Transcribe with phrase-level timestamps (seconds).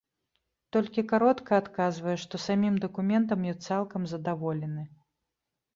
[0.77, 4.83] Толькі каротка адказвае, што самім дакументам ён цалкам задаволены.